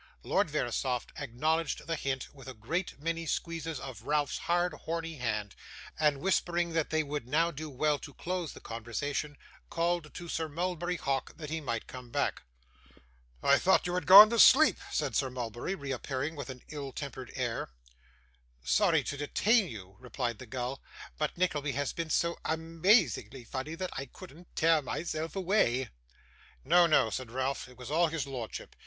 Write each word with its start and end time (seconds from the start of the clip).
Lord 0.23 0.49
Verisopht 0.49 1.11
acknowledged 1.19 1.85
the 1.85 1.95
hint 1.95 2.33
with 2.33 2.47
a 2.47 2.55
great 2.55 2.99
many 2.99 3.27
squeezes 3.27 3.79
of 3.79 4.01
Ralph's 4.01 4.39
hard, 4.39 4.73
horny 4.73 5.17
hand, 5.17 5.55
and 5.99 6.19
whispering 6.21 6.73
that 6.73 6.89
they 6.89 7.03
would 7.03 7.27
now 7.27 7.51
do 7.51 7.69
well 7.69 7.99
to 7.99 8.15
close 8.15 8.53
the 8.53 8.59
conversation, 8.61 9.37
called 9.69 10.11
to 10.15 10.27
Sir 10.27 10.49
Mulberry 10.49 10.95
Hawk 10.95 11.37
that 11.37 11.51
he 11.51 11.61
might 11.61 11.85
come 11.85 12.09
back. 12.09 12.41
'I 13.43 13.59
thought 13.59 13.85
you 13.85 13.93
had 13.93 14.07
gone 14.07 14.31
to 14.31 14.39
sleep,' 14.39 14.79
said 14.91 15.15
Sir 15.15 15.29
Mulberry, 15.29 15.75
reappearing 15.75 16.35
with 16.35 16.49
an 16.49 16.63
ill 16.69 16.91
tempered 16.91 17.31
air. 17.35 17.69
'Sorry 18.63 19.03
to 19.03 19.17
detain 19.17 19.67
you,' 19.67 19.97
replied 19.99 20.39
the 20.39 20.47
gull; 20.47 20.81
'but 21.19 21.37
Nickleby 21.37 21.73
has 21.73 21.93
been 21.93 22.09
so 22.09 22.39
ama 22.43 22.81
azingly 22.87 23.45
funny 23.45 23.75
that 23.75 23.91
I 23.93 24.07
couldn't 24.07 24.55
tear 24.55 24.81
myself 24.81 25.35
away.' 25.35 25.89
'No, 26.65 26.87
no,' 26.87 27.11
said 27.11 27.29
Ralph; 27.29 27.67
'it 27.69 27.77
was 27.77 27.91
all 27.91 28.07
his 28.07 28.25
lordship. 28.25 28.75